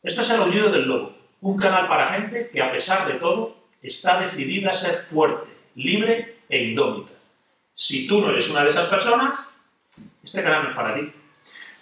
Esto 0.00 0.20
es 0.20 0.30
el 0.30 0.40
aullido 0.40 0.70
del 0.70 0.86
lobo, 0.86 1.12
un 1.40 1.58
canal 1.58 1.88
para 1.88 2.06
gente 2.06 2.50
que 2.50 2.62
a 2.62 2.70
pesar 2.70 3.08
de 3.08 3.14
todo 3.14 3.56
está 3.82 4.20
decidida 4.20 4.70
a 4.70 4.72
ser 4.72 4.94
fuerte, 4.94 5.50
libre 5.74 6.36
e 6.48 6.62
indómita. 6.62 7.12
Si 7.74 8.06
tú 8.06 8.20
no 8.20 8.30
eres 8.30 8.48
una 8.48 8.62
de 8.62 8.68
esas 8.68 8.86
personas, 8.86 9.44
este 10.22 10.44
canal 10.44 10.62
no 10.62 10.70
es 10.70 10.76
para 10.76 10.94
ti. 10.94 11.12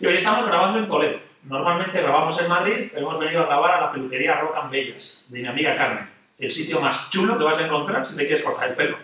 Y 0.00 0.06
hoy 0.06 0.14
estamos 0.14 0.46
grabando 0.46 0.78
en 0.78 0.88
Toledo. 0.88 1.20
Normalmente 1.42 2.00
grabamos 2.00 2.40
en 2.40 2.48
Madrid, 2.48 2.88
pero 2.90 3.06
hemos 3.06 3.18
venido 3.18 3.42
a 3.42 3.46
grabar 3.46 3.74
a 3.74 3.80
la 3.82 3.92
peluquería 3.92 4.40
Rock 4.40 4.56
and 4.62 4.70
Bellas, 4.70 5.26
de 5.28 5.40
mi 5.42 5.48
amiga 5.48 5.76
Carmen, 5.76 6.08
el 6.38 6.50
sitio 6.50 6.80
más 6.80 7.10
chulo 7.10 7.36
que 7.36 7.44
vas 7.44 7.58
a 7.58 7.66
encontrar 7.66 8.06
si 8.06 8.16
te 8.16 8.24
quieres 8.24 8.42
cortar 8.42 8.70
el 8.70 8.74
pelo. 8.74 8.98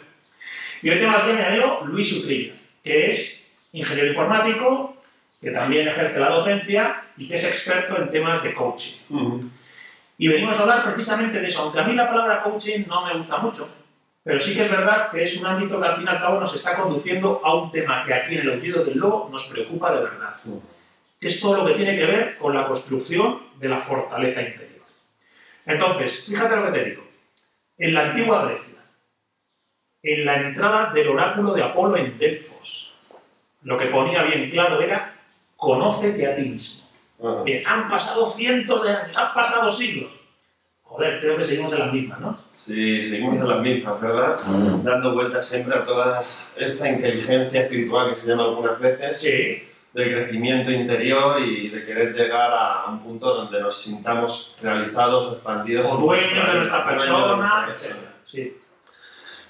Y 0.80 0.88
hoy 0.88 0.98
tengo 0.98 1.12
aquí 1.18 1.32
a 1.32 1.34
mi 1.34 1.42
amigo 1.42 1.82
Luis 1.84 2.10
Utrilla, 2.14 2.54
que 2.82 3.10
es 3.10 3.54
ingeniero 3.72 4.08
informático, 4.08 4.96
que 5.42 5.50
también 5.50 5.88
ejerce 5.88 6.20
la 6.20 6.30
docencia 6.30 7.02
y 7.16 7.26
que 7.26 7.34
es 7.34 7.44
experto 7.44 7.98
en 7.98 8.10
temas 8.10 8.42
de 8.44 8.54
coaching. 8.54 9.40
Y 10.16 10.28
venimos 10.28 10.56
a 10.58 10.62
hablar 10.62 10.84
precisamente 10.84 11.40
de 11.40 11.48
eso, 11.48 11.62
aunque 11.62 11.80
a 11.80 11.82
mí 11.82 11.94
la 11.94 12.08
palabra 12.08 12.40
coaching 12.40 12.84
no 12.86 13.04
me 13.04 13.16
gusta 13.16 13.38
mucho, 13.38 13.68
pero 14.22 14.38
sí 14.38 14.54
que 14.54 14.62
es 14.62 14.70
verdad 14.70 15.10
que 15.10 15.24
es 15.24 15.36
un 15.40 15.46
ámbito 15.46 15.80
que 15.80 15.86
al 15.88 15.96
fin 15.96 16.06
y 16.06 16.10
al 16.10 16.20
cabo 16.20 16.38
nos 16.38 16.54
está 16.54 16.76
conduciendo 16.76 17.40
a 17.42 17.56
un 17.56 17.72
tema 17.72 18.04
que 18.04 18.14
aquí 18.14 18.36
en 18.36 18.42
el 18.42 18.50
oído 18.50 18.84
del 18.84 18.98
lobo 18.98 19.28
nos 19.32 19.48
preocupa 19.48 19.92
de 19.92 20.04
verdad, 20.04 20.32
que 21.20 21.26
es 21.26 21.40
todo 21.40 21.56
lo 21.56 21.66
que 21.66 21.74
tiene 21.74 21.96
que 21.96 22.06
ver 22.06 22.38
con 22.38 22.54
la 22.54 22.64
construcción 22.64 23.40
de 23.58 23.68
la 23.68 23.78
fortaleza 23.78 24.42
interior. 24.42 24.86
Entonces, 25.66 26.24
fíjate 26.24 26.54
lo 26.54 26.66
que 26.66 26.78
te 26.78 26.84
digo. 26.84 27.02
En 27.78 27.94
la 27.94 28.02
antigua 28.02 28.44
Grecia, 28.44 28.78
en 30.04 30.24
la 30.24 30.36
entrada 30.36 30.92
del 30.92 31.08
oráculo 31.08 31.52
de 31.52 31.64
Apolo 31.64 31.96
en 31.96 32.16
Delfos, 32.16 32.94
lo 33.62 33.76
que 33.76 33.86
ponía 33.86 34.22
bien 34.22 34.50
claro 34.50 34.80
era 34.80 35.11
conócete 35.62 36.26
a 36.26 36.34
ti 36.34 36.42
mismo. 36.42 36.82
Bien, 37.44 37.62
han 37.64 37.86
pasado 37.86 38.26
cientos 38.26 38.82
de 38.82 38.90
años, 38.90 39.16
han 39.16 39.32
pasado 39.32 39.70
siglos. 39.70 40.10
Joder, 40.82 41.20
creo 41.20 41.36
que 41.38 41.44
seguimos 41.44 41.72
en 41.72 41.78
las 41.78 41.92
mismas, 41.92 42.20
¿no? 42.20 42.38
Sí, 42.54 43.00
seguimos 43.00 43.36
en 43.36 43.48
las 43.48 43.60
mismas, 43.60 44.00
¿verdad? 44.00 44.36
Dando 44.82 45.14
vueltas 45.14 45.46
siempre 45.46 45.76
a 45.76 45.84
toda 45.84 46.24
esta 46.56 46.88
inteligencia 46.88 47.62
espiritual 47.62 48.10
que 48.10 48.16
se 48.16 48.26
llama 48.26 48.42
algunas 48.42 48.78
veces. 48.80 49.20
Sí. 49.20 49.62
De 49.92 50.12
crecimiento 50.12 50.70
interior 50.70 51.38
y 51.40 51.68
de 51.68 51.84
querer 51.84 52.12
llegar 52.12 52.50
a 52.52 52.86
un 52.88 53.00
punto 53.00 53.32
donde 53.32 53.60
nos 53.60 53.76
sintamos 53.80 54.56
realizados 54.60 55.26
o 55.26 55.32
expandidos. 55.34 55.88
O 55.92 55.96
dueños 55.98 56.46
de 56.46 56.54
nuestra 56.54 56.84
persona, 56.84 57.68
etc. 57.76 57.94
Sí. 58.26 58.56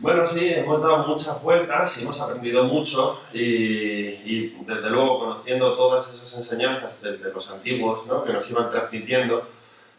Bueno, 0.02 0.26
sí, 0.26 0.48
hemos 0.52 0.82
dado 0.82 1.06
muchas 1.06 1.40
vueltas 1.40 1.96
y 1.96 2.02
hemos 2.02 2.20
aprendido 2.20 2.64
mucho 2.64 3.22
y, 3.32 4.48
desde 4.64 4.90
luego 4.90 5.20
conociendo 5.20 5.76
todas 5.76 6.08
esas 6.08 6.34
enseñanzas 6.34 7.00
desde 7.00 7.32
los 7.32 7.48
antiguos 7.48 8.04
¿no? 8.08 8.24
que 8.24 8.32
nos 8.32 8.50
iban 8.50 8.68
transmitiendo, 8.68 9.48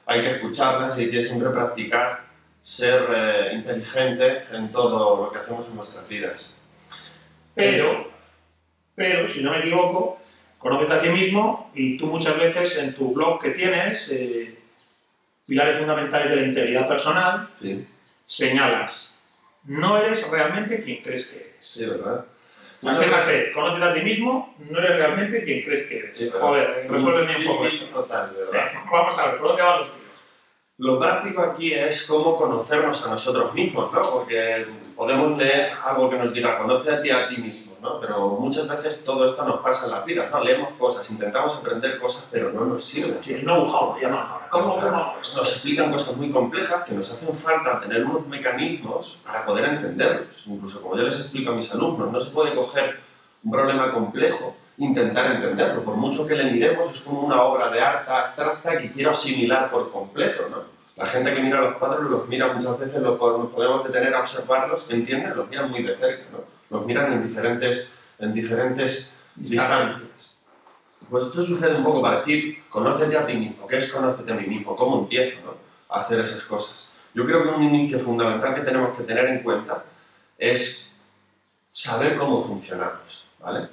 hay 0.06 0.20
que 0.20 0.32
escucharlas 0.32 0.98
y 0.98 1.04
hay 1.04 1.10
que 1.10 1.24
siempre 1.24 1.52
practicar 1.52 2.26
ser 2.62 3.08
eh, 3.16 3.52
inteligente 3.54 4.44
en 4.52 4.74
todo 4.74 5.24
lo 5.24 5.32
que 5.32 5.40
hacemos 5.40 5.68
en 5.68 5.76
nuestras 5.78 6.06
vidas. 6.06 6.54
Pero, 7.56 8.12
pero, 8.96 9.30
si 9.30 9.42
no 9.42 9.52
me 9.52 9.60
equivoco, 9.60 10.20
conócete 10.60 10.94
a 10.96 11.02
ti 11.02 11.10
mismo 11.12 11.72
y 11.74 11.98
tú 11.98 12.08
muchas 12.08 12.38
veces 12.38 12.78
en 12.78 12.94
tu 12.94 13.14
blog 13.14 13.42
que 13.42 13.52
tienes, 13.52 14.12
eh, 14.12 14.60
Pilares 15.48 15.78
Fundamentales 15.78 16.30
de 16.30 16.36
la 16.36 16.46
Integridad 16.46 16.90
Personal, 16.90 17.48
sí. 17.56 17.88
señalas 18.26 19.13
no 19.66 19.98
eres 19.98 20.30
realmente 20.30 20.84
quien 20.84 21.02
crees 21.02 21.28
que 21.28 21.40
eres. 21.40 21.56
Sí, 21.60 21.86
¿verdad? 21.86 22.26
Pues 22.82 22.98
fíjate, 22.98 23.52
conócete 23.54 23.86
a 23.86 23.94
ti 23.94 24.02
mismo, 24.02 24.56
no 24.70 24.80
eres 24.80 24.98
realmente 24.98 25.44
quien 25.46 25.64
crees 25.64 25.84
que 25.84 26.00
eres. 26.00 26.32
Joder, 26.34 26.86
resuélveme 26.90 27.26
sí, 27.26 27.48
un 27.48 27.54
poco 27.54 27.68
esto. 27.68 27.86
Total, 27.86 28.36
¿verdad? 28.38 28.72
Vamos 28.92 29.18
a 29.18 29.28
ver, 29.28 29.38
¿por 29.38 29.48
dónde 29.48 29.64
van 29.64 29.80
los 29.80 29.90
tiros? 29.94 30.03
Lo 30.80 31.00
práctico 31.00 31.44
aquí 31.44 31.72
es 31.72 32.08
cómo 32.08 32.36
conocernos 32.36 33.06
a 33.06 33.12
nosotros 33.12 33.54
mismos, 33.54 33.94
¿no? 33.94 34.02
Porque 34.02 34.66
podemos 34.96 35.38
leer 35.38 35.74
algo 35.84 36.10
que 36.10 36.18
nos 36.18 36.34
diga, 36.34 36.58
conoce 36.58 36.92
a 36.92 37.00
ti 37.00 37.12
a 37.12 37.28
ti 37.28 37.38
mismo, 37.38 37.74
¿no? 37.80 38.00
Pero 38.00 38.30
muchas 38.40 38.68
veces 38.68 39.06
todo 39.06 39.24
esto 39.24 39.46
nos 39.46 39.62
pasa 39.62 39.86
en 39.86 39.92
la 39.92 40.02
vida, 40.02 40.30
¿no? 40.32 40.44
Leemos 40.44 40.70
cosas, 40.80 41.08
intentamos 41.12 41.56
aprender 41.56 42.00
cosas, 42.00 42.28
pero 42.32 42.52
no 42.52 42.66
nos 42.66 42.84
sirven. 42.84 43.20
Sí, 43.22 43.36
know-how, 43.44 44.00
llaman 44.02 44.26
ahora. 44.28 44.50
¿Cómo, 44.50 44.80
cómo? 44.82 45.14
Nos 45.18 45.54
explican 45.54 45.92
cosas 45.92 46.18
muy 46.18 46.32
complejas 46.32 46.84
que 46.84 46.96
nos 46.96 47.12
hacen 47.12 47.36
falta 47.36 47.80
tener 47.80 48.04
unos 48.04 48.26
mecanismos 48.26 49.22
para 49.24 49.46
poder 49.46 49.66
entenderlos. 49.66 50.44
Incluso 50.48 50.82
como 50.82 50.98
yo 50.98 51.04
les 51.04 51.20
explico 51.20 51.52
a 51.52 51.56
mis 51.56 51.72
alumnos, 51.72 52.12
no 52.12 52.20
se 52.20 52.32
puede 52.32 52.56
coger 52.56 53.00
un 53.44 53.52
problema 53.52 53.94
complejo 53.94 54.56
intentar 54.78 55.36
entenderlo. 55.36 55.84
Por 55.84 55.96
mucho 55.96 56.26
que 56.28 56.36
le 56.36 56.52
miremos, 56.52 56.90
es 56.90 57.00
como 57.02 57.22
una 57.22 57.42
obra 57.44 57.70
de 57.70 57.82
arte 57.82 58.12
abstracta 58.12 58.78
que 58.78 58.90
quiero 58.90 59.12
asimilar 59.12 59.70
por 59.70 59.92
completo, 59.92 60.48
¿no? 60.50 60.74
La 60.96 61.06
gente 61.08 61.34
que 61.34 61.42
mira 61.42 61.60
los 61.60 61.78
cuadros 61.78 62.10
los 62.10 62.28
mira 62.28 62.54
muchas 62.54 62.78
veces, 62.78 63.02
los 63.02 63.18
podemos, 63.18 63.52
podemos 63.52 63.84
detener 63.84 64.14
a 64.14 64.22
observarlos, 64.22 64.84
que 64.84 64.94
entienden, 64.94 65.36
los 65.36 65.50
miran 65.50 65.72
muy 65.72 65.82
de 65.82 65.98
cerca, 65.98 66.26
¿no? 66.32 66.40
Los 66.70 66.86
miran 66.86 67.14
en 67.14 67.24
diferentes, 67.24 67.94
en 68.20 68.34
diferentes 68.34 69.18
distancias. 69.36 70.36
Pues 71.10 71.26
esto 71.26 71.42
sucede 71.42 71.76
un 71.76 71.84
poco 71.84 72.02
para 72.02 72.20
decir, 72.20 72.64
conócete 72.70 73.18
a 73.18 73.26
ti 73.26 73.34
mismo. 73.34 73.68
¿Qué 73.68 73.78
es 73.78 73.92
conócete 73.92 74.32
a 74.32 74.36
mí 74.36 74.48
mismo? 74.48 74.76
¿Cómo 74.76 75.00
empiezo 75.00 75.38
¿no? 75.46 75.56
a 75.90 76.00
hacer 76.00 76.20
esas 76.20 76.44
cosas? 76.44 76.92
Yo 77.14 77.26
creo 77.26 77.44
que 77.44 77.50
un 77.50 77.64
inicio 77.64 78.00
fundamental 78.00 78.56
que 78.56 78.62
tenemos 78.62 78.98
que 78.98 79.04
tener 79.04 79.26
en 79.28 79.44
cuenta 79.44 79.84
es 80.38 80.92
saber 81.72 82.18
cómo 82.18 82.40
funcionamos, 82.40 83.26
¿vale? 83.40 83.68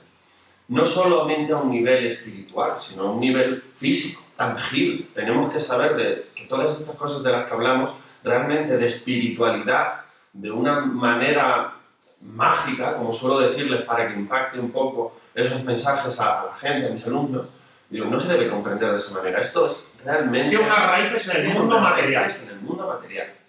No 0.70 0.84
solamente 0.84 1.52
a 1.52 1.56
un 1.56 1.68
nivel 1.68 2.06
espiritual, 2.06 2.78
sino 2.78 3.02
a 3.02 3.10
un 3.10 3.18
nivel 3.18 3.64
físico, 3.72 4.22
tangible. 4.36 5.08
Tenemos 5.12 5.52
que 5.52 5.58
saber 5.58 5.96
de, 5.96 6.24
que 6.32 6.44
todas 6.44 6.80
estas 6.80 6.94
cosas 6.94 7.24
de 7.24 7.32
las 7.32 7.46
que 7.46 7.54
hablamos, 7.54 7.92
realmente 8.22 8.78
de 8.78 8.86
espiritualidad, 8.86 10.02
de 10.32 10.48
una 10.48 10.80
manera 10.80 11.74
mágica, 12.20 12.94
como 12.94 13.12
suelo 13.12 13.40
decirles, 13.40 13.82
para 13.82 14.06
que 14.06 14.14
impacte 14.14 14.60
un 14.60 14.70
poco 14.70 15.16
esos 15.34 15.64
mensajes 15.64 16.20
a, 16.20 16.46
la 16.46 16.54
gente, 16.54 16.86
a 16.86 16.90
mis 16.90 17.04
alumnos, 17.04 17.46
digo, 17.88 18.04
no 18.06 18.20
se 18.20 18.32
debe 18.32 18.48
comprender 18.48 18.90
de 18.92 18.96
esa 18.96 19.12
manera. 19.18 19.40
Esto 19.40 19.66
es 19.66 19.90
realmente... 20.04 20.50
Tiene 20.50 20.66
unas 20.66 20.86
raíces 20.86 21.34
en 21.34 21.46
el 21.46 21.52
mundo 21.52 21.80
material. 21.80 22.30
En 22.44 22.48
el 22.48 22.60
mundo 22.60 22.86
material. 22.86 23.39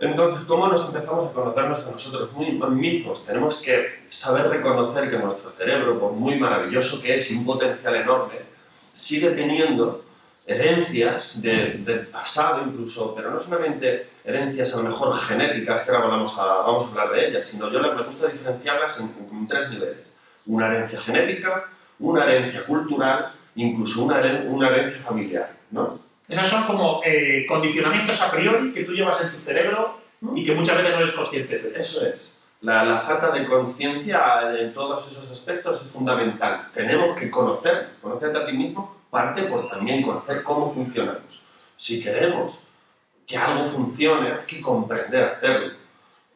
Entonces, 0.00 0.44
¿cómo 0.46 0.66
nos 0.66 0.86
empezamos 0.86 1.28
a 1.28 1.32
conocernos 1.32 1.86
a 1.86 1.90
nosotros 1.90 2.30
mismos? 2.70 3.22
Tenemos 3.26 3.60
que 3.60 4.00
saber 4.06 4.48
reconocer 4.48 5.10
que 5.10 5.18
nuestro 5.18 5.50
cerebro, 5.50 6.00
por 6.00 6.12
muy 6.12 6.38
maravilloso 6.38 7.02
que 7.02 7.16
es 7.16 7.30
y 7.30 7.36
un 7.36 7.44
potencial 7.44 7.94
enorme, 7.96 8.36
sigue 8.94 9.30
teniendo 9.32 10.02
herencias 10.46 11.42
del 11.42 12.08
pasado 12.10 12.62
incluso, 12.66 13.14
pero 13.14 13.30
no 13.30 13.38
solamente 13.38 14.06
herencias 14.24 14.74
a 14.74 14.78
lo 14.78 14.84
mejor 14.84 15.12
genéticas, 15.12 15.82
que 15.82 15.90
ahora 15.90 16.06
vamos 16.06 16.36
a, 16.38 16.46
vamos 16.46 16.84
a 16.84 16.88
hablar 16.88 17.10
de 17.10 17.28
ellas, 17.28 17.44
sino 17.44 17.70
yo 17.70 17.80
me 17.80 18.02
gusta 18.02 18.26
diferenciarlas 18.28 19.00
en, 19.00 19.14
en 19.30 19.46
tres 19.46 19.68
niveles. 19.68 20.12
Una 20.46 20.68
herencia 20.68 20.98
genética, 20.98 21.66
una 21.98 22.24
herencia 22.24 22.64
cultural, 22.64 23.32
incluso 23.54 24.04
una, 24.04 24.44
una 24.46 24.68
herencia 24.70 24.98
familiar, 24.98 25.52
¿no? 25.70 26.09
Esos 26.30 26.46
son 26.46 26.64
como 26.64 27.00
eh, 27.04 27.44
condicionamientos 27.48 28.20
a 28.22 28.30
priori 28.30 28.72
que 28.72 28.84
tú 28.84 28.92
llevas 28.92 29.20
en 29.20 29.32
tu 29.32 29.40
cerebro 29.40 30.00
y 30.34 30.44
que 30.44 30.52
muchas 30.52 30.76
veces 30.76 30.92
no 30.92 30.98
eres 30.98 31.12
consciente 31.12 31.58
de 31.58 31.80
eso. 31.80 32.06
es. 32.06 32.36
La, 32.60 32.84
la 32.84 33.00
falta 33.00 33.30
de 33.30 33.46
conciencia 33.46 34.42
en 34.56 34.72
todos 34.72 35.06
esos 35.06 35.28
aspectos 35.30 35.82
es 35.82 35.90
fundamental. 35.90 36.68
Tenemos 36.72 37.18
que 37.18 37.30
conocernos. 37.30 37.96
Conocerte 38.00 38.38
a 38.38 38.46
ti 38.46 38.52
mismo 38.52 39.00
parte 39.10 39.42
por 39.44 39.68
también 39.68 40.02
conocer 40.02 40.42
cómo 40.42 40.68
funcionamos. 40.68 41.48
Si 41.76 42.02
queremos 42.02 42.60
que 43.26 43.36
algo 43.36 43.64
funcione, 43.64 44.32
hay 44.32 44.46
que 44.46 44.60
comprender 44.60 45.24
hacerlo. 45.24 45.74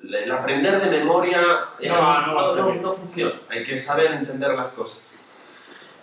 El 0.02 0.30
aprender 0.30 0.80
de 0.80 0.98
memoria 0.98 1.40
no, 1.80 2.26
no, 2.26 2.54
no, 2.56 2.74
no 2.74 2.92
funciona. 2.92 3.34
Hay 3.48 3.62
que 3.62 3.78
saber 3.78 4.12
entender 4.12 4.54
las 4.54 4.72
cosas. 4.72 5.14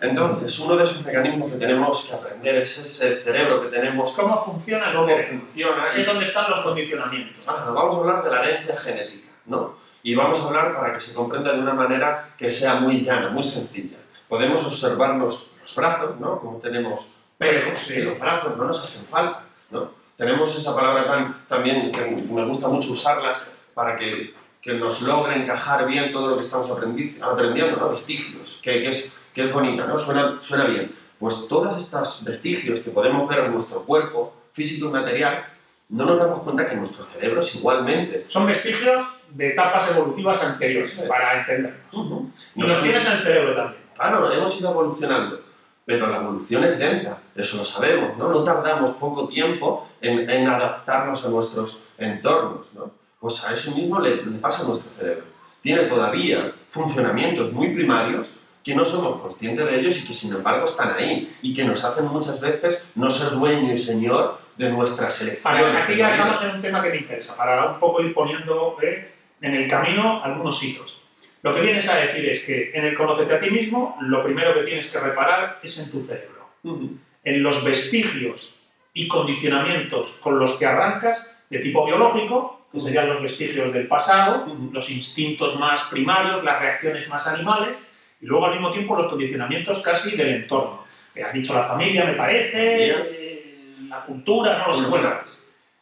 Entonces, 0.01 0.57
uno 0.59 0.75
de 0.77 0.83
esos 0.83 1.05
mecanismos 1.05 1.51
que 1.51 1.57
tenemos 1.59 2.05
que 2.09 2.15
aprender 2.15 2.55
es 2.55 2.77
ese 2.79 3.21
cerebro 3.21 3.61
que 3.61 3.67
tenemos. 3.67 4.11
¿Cómo 4.13 4.43
funciona 4.43 4.87
el 4.89 4.95
cómo 4.95 5.07
cerebro? 5.07 5.27
funciona. 5.37 5.93
Es 5.93 6.05
donde 6.07 6.23
están 6.25 6.49
los 6.49 6.59
condicionamientos. 6.61 7.47
Ah, 7.47 7.71
vamos 7.73 7.95
a 7.95 7.99
hablar 7.99 8.23
de 8.23 8.31
la 8.31 8.43
herencia 8.43 8.75
genética, 8.75 9.29
¿no? 9.45 9.75
Y 10.03 10.15
vamos 10.15 10.41
a 10.41 10.47
hablar 10.47 10.75
para 10.75 10.93
que 10.95 10.99
se 10.99 11.13
comprenda 11.13 11.53
de 11.53 11.59
una 11.59 11.73
manera 11.73 12.29
que 12.35 12.49
sea 12.49 12.75
muy 12.75 13.01
llana, 13.01 13.29
muy 13.29 13.43
sencilla. 13.43 13.97
Podemos 14.27 14.63
observarnos 14.65 15.51
los 15.61 15.75
brazos, 15.75 16.19
¿no? 16.19 16.39
Como 16.39 16.57
tenemos 16.57 17.01
pelos, 17.37 17.77
Sí. 17.77 18.01
los 18.01 18.17
brazos 18.19 18.57
no 18.57 18.63
nos 18.65 18.83
hacen 18.83 19.05
falta, 19.05 19.43
¿no? 19.69 19.91
Tenemos 20.17 20.55
esa 20.55 20.75
palabra 20.75 21.05
tan, 21.05 21.45
también 21.47 21.91
que 21.91 22.01
me 22.31 22.45
gusta 22.45 22.67
mucho 22.67 22.91
usarlas 22.91 23.51
para 23.75 23.95
que, 23.95 24.33
que 24.61 24.73
nos 24.73 25.01
logre 25.03 25.35
encajar 25.35 25.85
bien 25.85 26.11
todo 26.11 26.29
lo 26.29 26.35
que 26.37 26.41
estamos 26.41 26.69
aprendi- 26.71 27.21
aprendiendo, 27.21 27.77
¿no? 27.77 27.89
Vestigios, 27.89 28.59
que, 28.63 28.81
que 28.81 28.89
es 28.89 29.15
que 29.33 29.43
es 29.45 29.53
bonita, 29.53 29.85
¿no? 29.85 29.97
Suena, 29.97 30.37
suena 30.39 30.65
bien. 30.65 30.91
Pues 31.19 31.47
todos 31.47 31.77
estos 31.77 32.23
vestigios 32.25 32.79
que 32.79 32.89
podemos 32.91 33.27
ver 33.29 33.45
en 33.45 33.51
nuestro 33.51 33.81
cuerpo, 33.83 34.33
físico 34.53 34.89
y 34.89 34.91
material, 34.91 35.45
no 35.89 36.05
nos 36.05 36.17
damos 36.17 36.39
cuenta 36.39 36.65
que 36.65 36.75
nuestro 36.75 37.03
cerebro 37.03 37.41
es 37.41 37.55
igualmente. 37.55 38.25
Son 38.27 38.45
vestigios 38.47 39.05
de 39.29 39.49
etapas 39.49 39.89
evolutivas 39.91 40.43
anteriores, 40.43 40.89
Sí. 40.91 41.01
para 41.07 41.39
entendernos. 41.41 42.29
Y 42.55 42.61
los 42.61 42.81
tienes 42.81 43.05
en 43.05 43.11
el 43.11 43.19
cerebro 43.19 43.55
también. 43.55 43.81
Claro, 43.95 44.31
hemos 44.31 44.59
ido 44.59 44.71
evolucionando. 44.71 45.41
pero 45.83 46.07
la 46.07 46.17
evolución 46.17 46.63
es 46.63 46.77
lenta, 46.77 47.17
eso 47.35 47.57
lo 47.57 47.65
sabemos, 47.65 48.15
¿no? 48.17 48.29
No 48.29 48.43
tardamos 48.43 48.91
poco 48.91 49.27
tiempo 49.27 49.89
en, 49.99 50.29
en 50.29 50.47
adaptarnos 50.47 51.25
a 51.25 51.29
nuestros 51.29 51.83
entornos, 51.97 52.71
¿no? 52.73 52.91
Pues 53.19 53.43
a 53.43 53.53
eso 53.53 53.75
mismo 53.75 53.99
le, 53.99 54.17
le 54.23 54.37
pasa 54.37 54.61
a 54.63 54.67
nuestro 54.67 54.89
cerebro. 54.89 55.23
Tiene 55.59 55.83
todavía 55.83 56.53
funcionamientos 56.69 57.51
muy 57.51 57.73
primarios 57.73 58.35
que 58.63 58.75
no 58.75 58.85
somos 58.85 59.19
conscientes 59.21 59.65
de 59.65 59.79
ellos 59.79 59.97
y 60.03 60.07
que 60.07 60.13
sin 60.13 60.33
embargo 60.33 60.65
están 60.65 60.93
ahí 60.93 61.31
y 61.41 61.53
que 61.53 61.63
nos 61.63 61.83
hacen 61.83 62.05
muchas 62.05 62.39
veces 62.39 62.89
no 62.95 63.09
ser 63.09 63.31
dueño 63.31 63.73
y 63.73 63.77
señor 63.77 64.39
de 64.57 64.69
nuestras 64.69 65.19
elecciones. 65.21 65.63
Vale, 65.63 65.77
aquí 65.77 65.95
ya 65.95 66.09
estamos 66.09 66.43
en 66.43 66.55
un 66.55 66.61
tema 66.61 66.83
que 66.83 66.89
me 66.89 66.97
interesa, 66.97 67.35
para 67.35 67.65
un 67.71 67.79
poco 67.79 68.01
ir 68.01 68.13
poniendo 68.13 68.77
eh, 68.81 69.11
en 69.41 69.55
el 69.55 69.67
camino 69.67 70.23
algunos 70.23 70.61
hitos. 70.63 70.99
Lo 71.41 71.55
que 71.55 71.61
vienes 71.61 71.89
a 71.89 71.95
decir 71.97 72.23
es 72.29 72.43
que 72.43 72.71
en 72.75 72.85
el 72.85 72.93
conocerte 72.93 73.33
a 73.33 73.39
ti 73.39 73.49
mismo, 73.49 73.97
lo 74.01 74.23
primero 74.23 74.53
que 74.53 74.61
tienes 74.61 74.87
que 74.91 74.99
reparar 74.99 75.59
es 75.63 75.79
en 75.79 75.89
tu 75.91 76.05
cerebro, 76.05 76.47
Ujú. 76.63 76.97
en 77.23 77.41
los 77.41 77.63
vestigios 77.63 78.57
y 78.93 79.07
condicionamientos 79.07 80.19
con 80.21 80.37
los 80.37 80.51
que 80.59 80.67
arrancas 80.67 81.31
de 81.49 81.57
tipo 81.59 81.83
biológico, 81.85 82.67
que 82.71 82.79
serían 82.79 83.09
los 83.09 83.21
vestigios 83.21 83.73
del 83.73 83.87
pasado, 83.87 84.45
Ujú. 84.45 84.69
los 84.71 84.89
instintos 84.91 85.57
más 85.59 85.81
primarios, 85.83 86.43
las 86.43 86.59
reacciones 86.59 87.09
más 87.09 87.25
animales, 87.27 87.75
y 88.21 88.25
luego 88.25 88.45
al 88.45 88.51
mismo 88.53 88.71
tiempo 88.71 88.95
los 88.95 89.07
condicionamientos 89.07 89.81
casi 89.81 90.15
del 90.15 90.29
entorno. 90.29 90.85
Que 91.13 91.23
has 91.23 91.33
dicho 91.33 91.53
la 91.53 91.63
familia, 91.63 92.05
me 92.05 92.13
parece, 92.13 92.89
eh, 92.89 93.73
la 93.89 94.01
cultura, 94.05 94.57
no 94.59 94.67
lo 94.67 94.73
sé. 94.73 94.89
Bueno. 94.89 95.13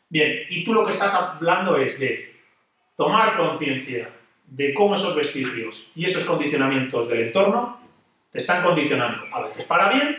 Bien, 0.09 0.39
y 0.49 0.63
tú 0.63 0.73
lo 0.73 0.83
que 0.85 0.91
estás 0.91 1.13
hablando 1.13 1.77
es 1.77 1.99
de 1.99 2.35
tomar 2.95 3.35
conciencia 3.35 4.09
de 4.47 4.73
cómo 4.73 4.95
esos 4.95 5.15
vestigios 5.15 5.91
y 5.95 6.05
esos 6.05 6.23
condicionamientos 6.25 7.07
del 7.07 7.21
entorno 7.27 7.79
te 8.31 8.39
están 8.39 8.63
condicionando, 8.63 9.23
a 9.31 9.43
veces 9.43 9.65
para 9.65 9.89
bien, 9.89 10.17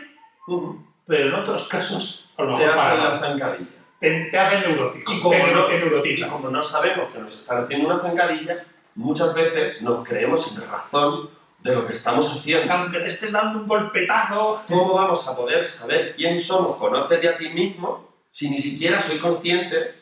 pero 1.05 1.27
en 1.27 1.33
otros 1.33 1.67
casos 1.67 2.31
a 2.37 2.43
lo 2.43 2.55
Te 2.57 2.63
mejor 2.65 2.75
para 2.77 2.87
hacen 2.91 3.03
la 3.03 3.09
mal. 3.09 3.19
zancadilla. 3.19 3.69
Te, 3.99 4.21
te 4.31 4.39
hacen 4.39 4.61
neurótico, 4.61 5.11
Y 5.13 5.19
como 5.19 5.31
te, 5.35 5.51
no- 5.53 5.65
te 6.01 6.09
Y 6.09 6.21
como 6.27 6.49
no 6.49 6.61
sabemos 6.61 7.09
que 7.09 7.19
nos 7.19 7.35
están 7.35 7.63
haciendo 7.63 7.87
una 7.87 7.99
zancadilla, 7.99 8.63
muchas 8.95 9.33
veces 9.33 9.81
nos 9.81 10.07
creemos 10.07 10.43
sin 10.45 10.61
razón 10.61 11.29
de 11.61 11.75
lo 11.75 11.85
que 11.85 11.93
estamos 11.93 12.31
haciendo. 12.31 12.71
Aunque 12.73 12.99
te 12.99 13.07
estés 13.07 13.31
dando 13.31 13.59
un 13.59 13.67
golpetazo, 13.67 14.63
¿Cómo 14.67 14.93
vamos 14.93 15.27
a 15.27 15.35
poder 15.35 15.65
saber 15.65 16.11
quién 16.13 16.37
somos? 16.37 16.75
Conócete 16.77 17.29
a 17.29 17.37
ti 17.37 17.49
mismo 17.49 18.09
si 18.31 18.49
ni 18.49 18.57
siquiera 18.57 18.99
soy 18.99 19.19
consciente 19.19 19.95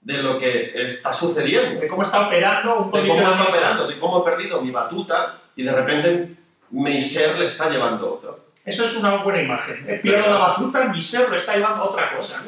de 0.00 0.22
lo 0.22 0.38
que 0.38 0.72
está 0.86 1.12
sucediendo. 1.12 1.80
de 1.80 1.86
cómo 1.86 2.02
está 2.02 2.26
operando 2.26 2.78
un 2.78 2.90
De 2.90 3.06
cómo 3.06 3.28
está 3.28 3.44
operando, 3.44 3.86
de 3.86 3.98
cómo 3.98 4.20
he 4.20 4.30
perdido 4.30 4.60
mi 4.60 4.70
batuta 4.70 5.40
y 5.54 5.62
de 5.62 5.72
repente 5.72 6.36
mi 6.70 7.00
ser 7.02 7.38
le 7.38 7.44
está 7.44 7.68
llevando 7.68 8.14
otro. 8.14 8.52
Eso 8.64 8.84
es 8.84 8.96
una 8.96 9.16
buena 9.16 9.42
imagen. 9.42 9.84
Eh, 9.88 10.00
Pierdo 10.02 10.30
la 10.30 10.38
batuta, 10.38 10.84
mi 10.84 11.02
ser 11.02 11.28
lo 11.28 11.36
está 11.36 11.54
llevando 11.54 11.82
a 11.82 11.86
otra 11.86 12.14
cosa. 12.14 12.42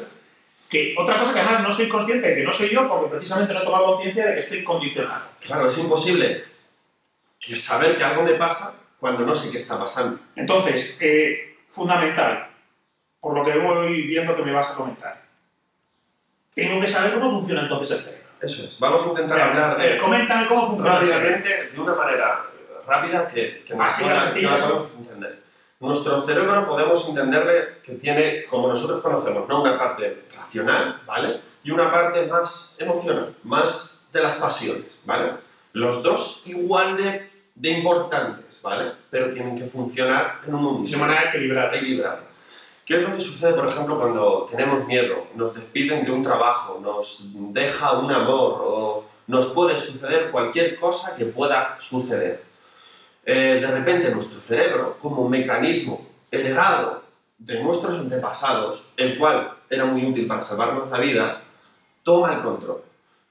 Que, 0.69 0.95
otra 0.97 1.19
cosa 1.19 1.33
que 1.33 1.39
además 1.41 1.61
no 1.61 1.71
soy 1.71 1.87
consciente 1.87 2.27
de 2.27 2.35
que 2.35 2.43
no 2.43 2.51
soy 2.51 2.69
yo 2.69 2.87
porque 2.87 3.09
precisamente 3.11 3.53
no 3.53 3.61
he 3.61 3.63
tomado 3.63 3.85
conciencia 3.93 4.25
de 4.25 4.33
que 4.33 4.39
estoy 4.39 4.63
condicionado. 4.63 5.25
Claro, 5.39 5.67
es 5.67 5.77
imposible 5.77 6.54
que 7.47 7.55
saber 7.55 7.97
que 7.97 8.03
algo 8.03 8.23
me 8.23 8.33
pasa 8.33 8.79
cuando 8.99 9.23
no 9.25 9.35
sé 9.35 9.51
qué 9.51 9.57
está 9.57 9.77
pasando. 9.77 10.19
Entonces, 10.35 10.97
eh, 11.01 11.57
fundamental, 11.69 12.47
por 13.19 13.35
lo 13.37 13.43
que 13.43 13.57
voy 13.57 14.03
viendo 14.07 14.35
que 14.35 14.41
me 14.43 14.51
vas 14.53 14.69
a 14.69 14.75
comentar, 14.75 15.21
tengo 16.53 16.79
que 16.81 16.87
saber 16.87 17.13
cómo 17.15 17.29
funciona 17.39 17.61
entonces 17.61 17.97
el 17.97 18.03
cerebro. 18.03 18.25
Eso 18.41 18.63
es. 18.65 18.79
Vamos 18.79 19.03
a 19.03 19.07
intentar 19.07 19.37
Venga, 19.37 19.65
hablar 19.71 19.85
eh, 19.85 19.93
de 19.93 19.97
coméntame 19.97 20.47
cómo 20.47 20.67
funciona 20.67 20.99
el 20.99 21.07
cerebro. 21.07 21.71
de 21.73 21.79
una 21.79 21.93
manera 21.95 22.45
eh, 22.53 22.73
rápida 22.87 23.27
que, 23.27 23.63
que 23.65 23.73
Así, 23.79 24.03
pueda- 24.03 24.33
que 24.33 24.41
la 24.41 24.55
podamos 24.55 24.87
entender. 24.97 25.43
Nuestro 25.79 26.21
cerebro 26.21 26.65
podemos 26.67 27.09
entenderle 27.09 27.79
que 27.83 27.93
tiene, 27.93 28.45
como 28.45 28.67
nosotros 28.69 29.01
conocemos, 29.01 29.47
¿no? 29.47 29.61
una 29.61 29.77
parte 29.77 30.23
racional, 30.35 31.01
¿vale? 31.05 31.41
Y 31.63 31.71
una 31.71 31.91
parte 31.91 32.25
más 32.27 32.75
emocional, 32.77 33.35
más 33.43 34.07
de 34.13 34.23
las 34.23 34.37
pasiones, 34.37 34.99
¿vale? 35.03 35.33
Los 35.73 36.01
dos 36.01 36.43
igual 36.45 36.95
de, 36.95 37.29
de 37.55 37.69
importantes, 37.69 38.61
¿vale? 38.61 38.91
Pero 39.09 39.29
tienen 39.29 39.57
que 39.57 39.65
funcionar 39.65 40.41
en 40.45 40.53
un 40.53 40.61
De 40.61 40.69
unísono 40.79 41.05
manera 41.05 41.29
equilibrada. 41.29 41.75
equilibrada. 41.75 42.19
¿Qué 42.85 42.97
es 42.97 43.01
lo 43.01 43.15
que 43.15 43.21
sucede, 43.21 43.53
por 43.53 43.67
ejemplo, 43.67 43.97
cuando 43.97 44.45
tenemos 44.49 44.85
miedo, 44.85 45.27
nos 45.35 45.55
despiden 45.55 46.03
de 46.03 46.11
un 46.11 46.21
trabajo, 46.21 46.79
nos 46.83 47.31
deja 47.51 47.93
un 47.93 48.11
amor 48.11 48.61
o 48.63 49.05
nos 49.27 49.47
puede 49.47 49.77
suceder 49.77 50.29
cualquier 50.29 50.75
cosa 50.75 51.15
que 51.15 51.25
pueda 51.25 51.77
suceder? 51.79 52.43
Eh, 53.25 53.57
de 53.59 53.67
repente 53.67 54.11
nuestro 54.11 54.39
cerebro, 54.39 54.97
como 55.01 55.27
mecanismo 55.27 56.05
heredado 56.29 57.01
de 57.39 57.63
nuestros 57.63 57.99
antepasados, 57.99 58.89
el 58.97 59.17
cual 59.17 59.51
era 59.67 59.85
muy 59.85 60.05
útil 60.05 60.27
para 60.27 60.41
salvarnos 60.41 60.91
la 60.91 60.99
vida, 60.99 61.41
toma 62.03 62.33
el 62.33 62.41
control 62.43 62.83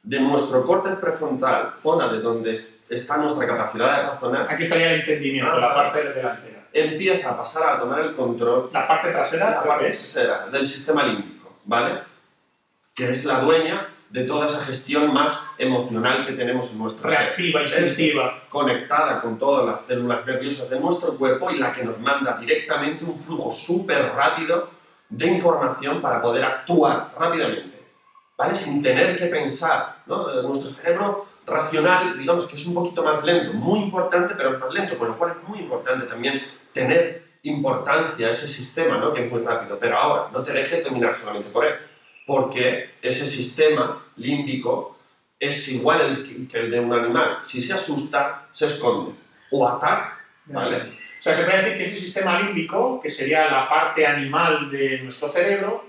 de 0.04 0.20
nuestro 0.20 0.62
córtex 0.64 0.96
prefrontal, 0.96 1.72
zona 1.80 2.08
de 2.08 2.20
donde 2.20 2.52
es- 2.52 2.78
está 2.88 3.16
nuestra 3.16 3.46
capacidad 3.46 3.96
de 3.96 4.02
razonar, 4.10 4.46
Aquí 4.48 4.62
estaría 4.62 4.92
el 4.92 5.00
entendimiento, 5.00 5.50
Ah, 5.52 5.58
la 5.58 5.74
parte 5.74 6.04
delantera. 6.10 6.66
empieza 6.72 7.30
a 7.30 7.36
pasar 7.38 7.74
a 7.76 7.78
tomar 7.80 8.00
el 8.00 8.14
control 8.14 8.68
La 8.72 8.86
parte 8.86 9.10
trasera, 9.10 9.50
la 9.50 9.62
parte 9.64 9.86
trasera 9.86 10.46
del 10.52 10.66
sistema 10.66 11.02
límbico, 11.04 11.56
¿vale? 11.64 12.00
Que 12.94 13.10
es 13.10 13.24
la 13.24 13.40
dueña 13.40 13.88
de 14.10 14.24
toda 14.24 14.46
esa 14.46 14.60
gestión 14.60 15.12
más 15.12 15.50
emocional 15.58 16.26
que 16.26 16.34
tenemos 16.34 16.70
en 16.70 16.78
nuestro 16.78 17.08
ser, 17.08 17.18
reactiva, 17.18 17.62
instintiva. 17.62 18.42
conectada 18.48 19.20
con 19.22 19.38
todas 19.38 19.64
las 19.66 19.86
células 19.86 20.24
nerviosas 20.26 20.68
de 20.70 20.78
nuestro 20.78 21.16
cuerpo 21.16 21.50
y 21.50 21.58
la 21.58 21.72
que 21.72 21.82
nos 21.82 21.98
manda 21.98 22.36
directamente 22.38 23.04
un 23.04 23.18
flujo 23.18 23.50
súper 23.50 24.12
rápido 24.14 24.68
de 25.08 25.26
información 25.26 26.00
para 26.00 26.20
poder 26.22 26.44
actuar 26.44 27.12
rápidamente, 27.18 27.73
¿vale? 28.36 28.54
Sin 28.54 28.82
tener 28.82 29.16
que 29.16 29.26
pensar, 29.26 30.02
¿no? 30.06 30.30
Eh, 30.30 30.42
Nuestro 30.42 30.70
cerebro 30.70 31.26
racional, 31.46 32.18
digamos 32.18 32.46
que 32.46 32.56
es 32.56 32.66
un 32.66 32.74
poquito 32.74 33.02
más 33.02 33.22
lento, 33.22 33.52
muy 33.52 33.80
importante, 33.80 34.34
pero 34.36 34.58
más 34.58 34.72
lento, 34.72 34.96
con 34.96 35.08
lo 35.08 35.18
cual 35.18 35.32
es 35.32 35.48
muy 35.48 35.58
importante 35.60 36.06
también 36.06 36.42
tener 36.72 37.24
importancia 37.42 38.26
a 38.26 38.30
ese 38.30 38.48
sistema, 38.48 38.96
¿no? 38.96 39.12
que 39.12 39.24
es 39.24 39.30
muy 39.30 39.42
rápido. 39.42 39.78
Pero 39.78 39.98
ahora, 39.98 40.30
no 40.32 40.42
te 40.42 40.52
dejes 40.52 40.82
dominar 40.82 41.14
solamente 41.14 41.50
por 41.50 41.64
él, 41.64 41.74
porque 42.26 42.94
ese 43.02 43.26
sistema 43.26 44.02
límbico 44.16 44.98
es 45.38 45.68
igual 45.68 46.00
el 46.00 46.48
que, 46.48 46.58
el 46.58 46.70
de 46.70 46.80
un 46.80 46.92
animal. 46.92 47.38
Si 47.42 47.60
se 47.60 47.74
asusta, 47.74 48.46
se 48.50 48.66
esconde 48.66 49.12
o 49.50 49.68
ataca, 49.68 50.18
¿vale? 50.46 50.76
O 50.78 51.22
sea, 51.22 51.34
se 51.34 51.44
puede 51.44 51.58
decir 51.58 51.76
que 51.76 51.82
ese 51.82 51.96
sistema 51.96 52.40
límbico, 52.40 52.98
que 53.00 53.10
sería 53.10 53.50
la 53.50 53.68
parte 53.68 54.06
animal 54.06 54.70
de 54.70 55.00
nuestro 55.02 55.28
cerebro. 55.28 55.84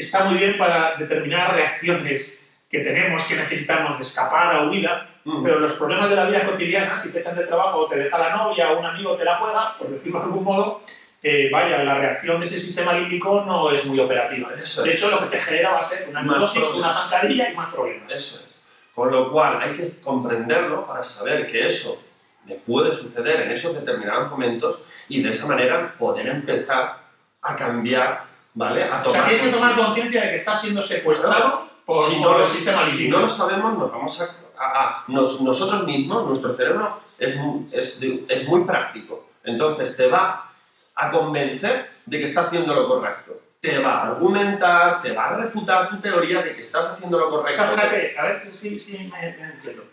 Está 0.00 0.24
muy 0.24 0.38
bien 0.38 0.56
para 0.58 0.96
determinadas 0.96 1.52
reacciones 1.54 2.48
que 2.68 2.80
tenemos, 2.80 3.24
que 3.24 3.36
necesitamos 3.36 3.96
de 3.96 4.02
escapar 4.02 4.54
a 4.54 4.62
huida, 4.68 5.08
Ujú. 5.24 5.42
pero 5.42 5.58
los 5.58 5.72
problemas 5.72 6.08
de 6.08 6.16
la 6.16 6.24
vida 6.24 6.44
cotidiana, 6.44 6.96
si 6.98 7.12
te 7.12 7.18
echan 7.20 7.36
del 7.36 7.46
trabajo 7.46 7.78
o 7.80 7.86
te 7.88 7.96
deja 7.96 8.16
la 8.18 8.34
novia 8.36 8.70
o 8.72 8.78
un 8.78 8.86
amigo 8.86 9.16
te 9.16 9.24
la 9.24 9.36
juega, 9.36 9.76
por 9.78 9.88
decirlo 9.90 10.18
de 10.20 10.24
algún 10.26 10.44
modo, 10.44 10.80
eh, 11.22 11.50
vaya, 11.52 11.82
la 11.84 11.94
reacción 11.96 12.40
de 12.40 12.46
ese 12.46 12.58
sistema 12.58 12.94
límbico 12.94 13.44
no 13.44 13.70
es 13.70 13.84
muy 13.84 13.98
operativa. 14.00 14.48
Eso 14.54 14.82
De 14.82 14.94
es. 14.94 15.02
hecho, 15.02 15.10
lo 15.10 15.20
que 15.20 15.36
te 15.36 15.38
genera 15.38 15.72
va 15.72 15.78
a 15.78 15.82
ser 15.82 16.08
una 16.08 16.22
neurosis, 16.22 16.62
una 16.74 16.94
zancadilla 16.94 17.50
y 17.50 17.54
más 17.54 17.68
problemas. 17.72 18.10
Eso 18.14 18.42
es. 18.46 18.62
Con 18.94 19.10
lo 19.10 19.30
cual 19.30 19.60
hay 19.60 19.72
que 19.72 19.82
comprenderlo 20.02 20.86
para 20.86 21.02
saber 21.02 21.46
que 21.46 21.66
eso 21.66 22.02
me 22.46 22.54
puede 22.54 22.94
suceder 22.94 23.40
en 23.42 23.50
esos 23.50 23.74
determinados 23.74 24.30
momentos 24.30 24.80
y 25.08 25.22
de 25.22 25.30
esa 25.30 25.46
manera 25.46 25.94
poder 25.98 26.26
empezar 26.28 26.96
a 27.42 27.56
cambiar, 27.56 28.24
¿vale? 28.54 28.84
A 28.84 29.02
O 29.04 29.10
sea, 29.10 29.24
tienes 29.24 29.42
que 29.42 29.50
tomar 29.50 29.76
conciencia. 29.76 30.20
de 30.22 30.28
que 30.28 30.34
estás 30.34 30.60
siendo 30.60 30.82
secuestrado 30.82 31.68
por, 31.84 32.08
si, 32.08 32.16
por 32.22 32.32
no 32.32 32.38
el 32.40 32.46
sistema 32.46 32.84
si 32.84 33.08
no 33.08 33.20
lo 33.20 33.28
sabemos, 33.28 33.76
nos 33.78 33.90
vamos 33.90 34.20
a... 34.20 34.24
a- 34.24 34.84
a- 34.84 35.04
nos- 35.08 35.40
nosotros 35.40 35.84
mismos, 35.86 36.26
nuestro 36.26 36.54
cerebro 36.54 37.00
es, 37.18 37.34
es, 37.72 38.02
es 38.28 38.48
muy 38.48 38.64
práctico. 38.64 39.28
Entonces 39.44 39.96
te 39.96 40.06
va 40.08 40.46
a 40.94 41.10
convencer 41.10 41.90
de 42.06 42.18
que 42.18 42.24
está 42.24 42.42
haciendo 42.42 42.74
lo 42.74 42.86
correcto. 42.88 43.40
Te 43.60 43.78
va 43.78 43.98
a 43.98 44.06
argumentar, 44.08 45.00
te 45.02 45.12
va 45.12 45.26
a 45.28 45.36
refutar 45.36 45.88
tu 45.88 45.98
teoría 46.00 46.40
de 46.42 46.54
que 46.54 46.62
estás 46.62 46.92
haciendo 46.92 47.18
lo 47.18 47.28
O 47.28 47.30
correcto. 47.30 47.62
sea, 47.66 47.70
fíjate, 47.74 48.18
a 48.18 48.22
ver 48.22 48.54
si, 48.54 48.78
si 48.80 48.98
me, 48.98 49.08
me 49.08 49.44
entiendo. 49.44 49.84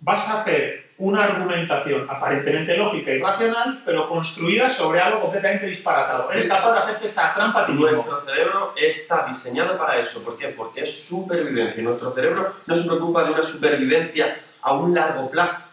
Vas 0.00 0.28
a 0.28 0.40
hacer 0.40 0.90
una 0.98 1.24
argumentación 1.24 2.06
aparentemente 2.08 2.76
lógica 2.76 3.10
y 3.10 3.18
racional, 3.20 3.82
pero 3.86 4.06
construida 4.06 4.68
sobre 4.68 5.00
algo 5.00 5.20
completamente 5.22 5.66
disparatado. 5.66 6.30
Eres 6.32 6.48
capaz 6.48 6.72
de 6.72 6.78
hacerte 6.78 7.06
esta 7.06 7.34
trampa 7.34 7.64
a. 7.66 7.72
Nuestro 7.72 8.20
cerebro 8.22 8.72
está 8.76 9.26
diseñado 9.26 9.78
para 9.78 9.98
eso. 9.98 10.22
¿Por 10.24 10.36
qué? 10.36 10.48
Porque 10.48 10.82
es 10.82 11.08
supervivencia. 11.08 11.80
Y 11.80 11.84
nuestro 11.84 12.12
cerebro 12.12 12.46
no 12.66 12.74
se 12.74 12.84
preocupa 12.86 13.24
de 13.24 13.32
una 13.32 13.42
supervivencia 13.42 14.36
a 14.62 14.74
un 14.74 14.94
largo 14.94 15.30
plazo. 15.30 15.64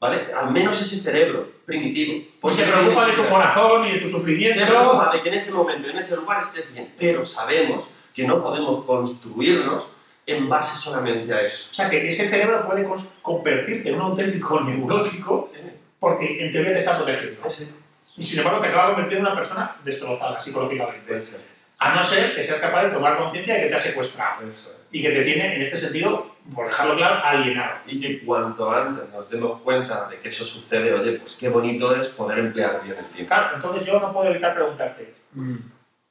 ¿Vale? 0.00 0.28
Al 0.32 0.52
menos 0.52 0.80
ese 0.80 0.96
cerebro 0.96 1.48
primitivo. 1.66 2.24
Pues 2.40 2.54
se 2.54 2.64
preocupa 2.64 3.04
de 3.04 3.12
tu 3.14 3.28
corazón 3.28 3.84
y 3.88 3.94
de 3.94 3.98
tu 3.98 4.06
Se 4.06 4.12
sufrimiento. 4.12 4.64
preocupa 4.64 5.10
de 5.12 5.22
que 5.22 5.28
en 5.28 5.34
ese 5.34 5.52
momento, 5.52 5.88
en 5.88 5.98
ese 5.98 6.14
lugar 6.14 6.38
estés 6.38 6.72
bien. 6.72 6.94
Pero 6.96 7.26
sabemos 7.26 7.90
que 8.14 8.24
no 8.24 8.40
podemos 8.40 8.84
construirnos 8.84 9.86
en 10.28 10.48
base 10.48 10.76
solamente 10.76 11.32
a 11.32 11.40
eso. 11.40 11.68
O 11.70 11.74
sea, 11.74 11.88
que 11.88 12.06
ese 12.06 12.28
cerebro 12.28 12.66
puede 12.66 12.86
convertirte 13.22 13.88
en 13.88 13.94
un 13.96 14.02
auténtico 14.02 14.60
neurótico 14.60 15.50
porque 15.98 16.44
en 16.44 16.52
teoría 16.52 16.72
te 16.72 16.78
está 16.78 16.96
protegiendo. 16.96 17.40
Ese- 17.46 17.72
y 18.16 18.22
sin 18.22 18.40
embargo 18.40 18.60
te 18.60 18.68
acaba 18.68 18.88
convirtiendo 18.94 19.26
en 19.28 19.32
una 19.32 19.40
persona 19.40 19.76
destrozada 19.84 20.38
psicológicamente. 20.38 21.20
Ser. 21.20 21.40
A 21.78 21.94
no 21.94 22.02
ser 22.02 22.34
que 22.34 22.42
seas 22.42 22.58
capaz 22.58 22.84
de 22.84 22.90
tomar 22.90 23.16
conciencia 23.16 23.54
de 23.54 23.60
que 23.62 23.66
te 23.68 23.74
ha 23.76 23.78
secuestrado 23.78 24.48
Eso 24.48 24.70
es. 24.70 24.76
y 24.90 25.00
que 25.00 25.10
te 25.10 25.22
tiene, 25.22 25.54
en 25.54 25.62
este 25.62 25.76
sentido, 25.76 26.34
por 26.52 26.66
dejarlo 26.66 26.96
claro, 26.96 27.24
alienado. 27.24 27.76
Y 27.86 28.00
que 28.00 28.24
cuanto 28.24 28.70
antes 28.72 29.04
nos 29.12 29.30
demos 29.30 29.60
cuenta 29.62 30.08
de 30.08 30.18
que 30.18 30.28
eso 30.28 30.44
sucede, 30.44 30.92
oye, 30.92 31.12
pues 31.12 31.36
qué 31.36 31.48
bonito 31.48 31.94
es 31.94 32.08
poder 32.08 32.40
emplear 32.40 32.82
bien 32.82 32.96
el 32.98 33.04
tiempo. 33.06 33.28
Claro, 33.32 33.56
entonces 33.56 33.86
yo 33.86 34.00
no 34.00 34.12
puedo 34.12 34.28
evitar 34.30 34.54
preguntarte, 34.54 35.14
mm, 35.34 35.56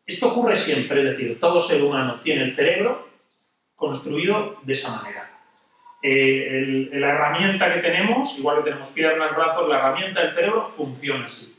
¿esto 0.05 0.27
ocurre 0.29 0.55
siempre? 0.55 0.99
Es 1.05 1.15
decir, 1.17 1.37
todo 1.39 1.59
ser 1.59 1.81
humano 1.83 2.19
tiene 2.23 2.43
el 2.43 2.51
cerebro 2.51 3.06
construido 3.77 4.57
de 4.63 4.73
esa 4.73 4.91
manera. 5.01 5.31
Eh, 6.01 6.47
el- 6.91 6.99
la 6.99 7.09
herramienta 7.09 7.71
que 7.73 7.79
tenemos, 7.79 8.37
igual 8.37 8.57
que 8.57 8.63
tenemos 8.63 8.87
piernas, 8.89 9.33
brazos, 9.35 9.69
la 9.69 9.77
herramienta 9.77 10.21
del 10.23 10.35
cerebro 10.35 10.67
funciona 10.67 11.23
así. 11.25 11.57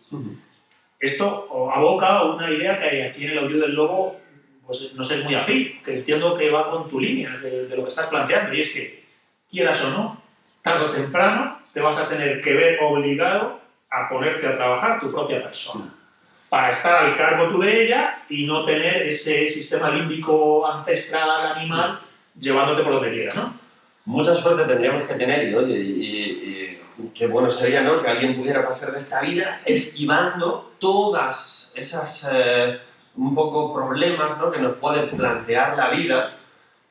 Esto 1.01 1.71
aboca 1.75 2.07
a 2.19 2.25
una 2.25 2.51
idea 2.51 2.79
que 2.79 3.05
aquí 3.05 3.25
en 3.25 3.31
el 3.31 3.39
audio 3.39 3.59
del 3.61 3.75
lobo, 3.75 4.21
pues 4.67 4.93
no 4.95 5.03
sé, 5.05 5.19
es 5.21 5.25
muy 5.25 5.35
afín, 5.35 5.81
que 5.85 5.95
entiendo 5.95 6.35
que 6.37 6.51
va 6.51 6.71
con 6.71 6.91
tu 6.91 6.99
línea 7.01 7.31
de, 7.39 7.67
de 7.69 7.77
lo 7.77 7.85
que 7.85 7.89
estás 7.89 8.09
planteando, 8.09 8.53
y 8.55 8.61
es 8.61 8.73
que, 8.73 9.05
quieras 9.49 9.83
o 9.85 9.91
no, 9.91 10.23
tarde 10.61 10.87
o 10.87 10.91
temprano 10.91 11.59
te 11.73 11.81
vas 11.81 11.97
a 11.99 12.09
tener 12.09 12.41
que 12.41 12.53
ver 12.55 12.79
obligado 12.83 13.61
a 13.91 14.09
ponerte 14.09 14.47
a 14.47 14.55
trabajar 14.57 15.01
tu 15.01 15.11
propia 15.11 15.43
persona, 15.43 15.95
para 16.49 16.71
estar 16.71 17.05
al 17.05 17.15
cargo 17.15 17.49
tú 17.49 17.61
de 17.61 17.85
ella 17.85 18.23
y 18.29 18.45
no 18.47 18.65
tener 18.65 19.03
ese 19.07 19.49
sistema 19.49 19.91
límbico 19.91 20.67
ancestral 20.67 21.39
animal 21.57 22.01
llevándote 22.39 22.83
por 22.83 22.95
donde 22.95 23.13
quieras, 23.13 23.37
¿no? 23.37 23.55
Mucha 24.07 24.35
suerte 24.35 24.65
tendríamos 24.65 25.03
que 25.05 25.15
tener 25.15 25.49
y, 25.49 25.55
y, 25.55 25.73
y- 25.75 26.79
y 27.01 27.09
qué 27.15 27.27
bueno 27.29 27.51
sería, 27.51 27.81
¿no? 27.83 28.03
Que 28.03 28.09
alguien 28.09 28.37
pudiera 28.37 28.67
pasar 28.67 28.91
de 28.93 28.99
esta 28.99 29.21
vida 29.21 29.61
esquivando 29.65 30.73
todas 30.81 31.73
esas 31.77 32.29
eh, 32.33 32.79
un 33.17 33.35
poco 33.35 33.73
problemas, 33.73 34.39
¿no? 34.39 34.51
Que 34.51 34.59
nos 34.59 34.77
puede 34.77 35.03
plantear 35.09 35.77
la 35.77 35.91
vida 35.91 36.35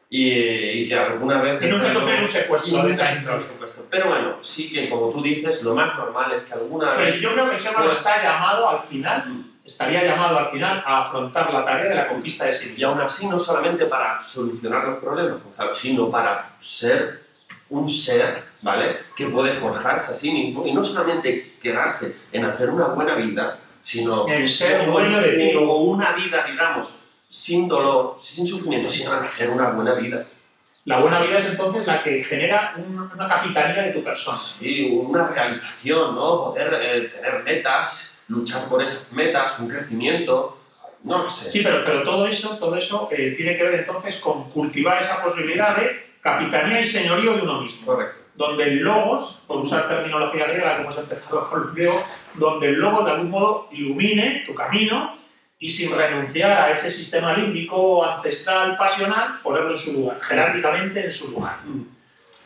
y, 0.09 0.29
y 0.31 0.85
que 0.85 0.95
alguna 0.95 1.41
vez... 1.41 1.61
Y 1.61 1.65
nunca 1.67 1.89
sufrir 1.91 2.19
un 2.21 2.27
secuestro 2.27 2.77
de 2.83 2.85
un 2.87 2.93
secuestro. 3.41 3.85
Pero 3.89 4.07
bueno, 4.07 4.37
sí 4.41 4.71
que 4.71 4.89
como 4.89 5.09
tú 5.09 5.21
dices, 5.21 5.61
lo 5.63 5.75
más 5.75 5.97
normal 5.97 6.31
es 6.33 6.43
que 6.43 6.53
alguna 6.53 6.95
Pero 6.95 7.11
vez... 7.11 7.21
yo 7.21 7.33
creo 7.33 7.45
que 7.47 7.51
el 7.53 7.59
ser 7.59 7.71
humano 7.71 7.85
Pues- 7.87 7.97
está 7.97 8.23
llamado 8.23 8.69
al 8.69 8.79
final, 8.79 9.43
estaría 9.67 10.03
llamado 10.03 10.39
al 10.39 10.47
final 10.47 10.81
a 10.85 11.01
afrontar 11.01 11.51
la 11.53 11.63
tarea 11.63 11.85
de 11.89 11.95
la 11.95 12.07
conquista 12.07 12.45
de 12.45 12.53
sí 12.53 12.69
Y 12.69 12.71
mismo. 12.71 12.87
aún 12.89 13.01
así, 13.01 13.27
no 13.27 13.37
solamente 13.37 13.85
para 13.85 14.19
solucionar 14.19 14.85
los 14.85 14.97
problemas, 14.99 15.43
Gonzalo, 15.43 15.73
sino 15.73 16.09
para 16.09 16.55
ser 16.57 17.27
un 17.69 17.87
ser, 17.89 18.43
¿vale? 18.61 18.99
Que 19.15 19.27
puede 19.27 19.51
forjarse 19.51 20.13
a 20.13 20.15
sí 20.15 20.31
mismo 20.31 20.65
y 20.65 20.73
no 20.73 20.81
solamente 20.81 21.55
quedarse 21.61 22.15
en 22.31 22.45
hacer 22.45 22.69
una 22.69 22.85
buena 22.87 23.15
vida, 23.15 23.57
sino 23.81 24.27
En 24.29 24.47
ser 24.47 24.85
dueño 24.85 25.19
de 25.19 25.31
ti. 25.33 25.55
o 25.57 25.75
una 25.81 26.13
vida, 26.13 26.45
digamos, 26.49 27.01
sin 27.29 27.67
dolor, 27.67 28.15
sin 28.19 28.45
sufrimiento, 28.47 28.89
sino 28.89 29.17
en 29.17 29.23
hacer 29.25 29.49
una 29.49 29.69
buena 29.71 29.93
vida. 29.95 30.25
La 30.85 30.99
buena 31.01 31.19
vida 31.19 31.35
es 31.35 31.45
entonces 31.49 31.85
la 31.85 32.01
que 32.01 32.23
genera 32.23 32.73
un- 32.77 32.97
una 33.13 33.27
capitanía 33.27 33.83
de 33.83 33.91
tu 33.91 34.01
persona. 34.01 34.37
Sí, 34.37 34.89
una 34.93 35.27
realización, 35.27 36.15
¿no? 36.15 36.45
Poder 36.45 36.79
eh, 36.81 37.01
tener 37.13 37.43
metas, 37.43 38.06
luchar 38.29 38.67
por 38.69 38.81
esas 38.81 39.11
metas, 39.11 39.59
un 39.59 39.69
crecimiento, 39.69 40.57
no 41.03 41.23
lo 41.23 41.29
sé. 41.29 41.49
Sí, 41.49 41.61
pero, 41.63 41.83
pero 41.83 42.03
todo 42.03 42.27
eso, 42.27 42.57
todo 42.57 42.75
eso 42.75 43.09
eh, 43.11 43.33
tiene 43.35 43.55
que 43.57 43.63
ver 43.63 43.75
entonces 43.75 44.17
con 44.19 44.49
cultivar 44.49 44.99
esa 44.99 45.23
posibilidad 45.23 45.77
de 45.77 46.07
capitanía 46.21 46.79
y 46.79 46.83
señorío 46.83 47.35
de 47.35 47.41
uno 47.41 47.61
mismo. 47.61 47.85
Correcto. 47.85 48.21
Donde 48.35 48.65
el 48.65 48.79
logos, 48.79 49.43
por 49.47 49.57
usar 49.57 49.87
terminología 49.87 50.47
griega, 50.47 50.77
como 50.77 50.89
hemos 50.89 50.97
empezado 50.97 51.49
con 51.49 51.63
el 51.63 51.73
griego, 51.73 52.03
donde 52.35 52.69
el 52.69 52.75
logos 52.75 53.05
de 53.05 53.11
algún 53.11 53.29
modo 53.29 53.67
ilumine 53.71 54.43
tu 54.45 54.53
camino 54.53 55.17
y 55.59 55.67
sin 55.67 55.95
renunciar 55.95 56.51
a 56.51 56.71
ese 56.71 56.91
sistema 56.91 57.33
límbico 57.33 58.05
ancestral, 58.05 58.77
pasional, 58.77 59.39
ponerlo 59.41 59.71
en 59.71 59.77
su 59.77 59.93
lugar, 59.93 60.21
jerárquicamente 60.21 61.03
en 61.03 61.11
su 61.11 61.31
lugar. 61.31 61.57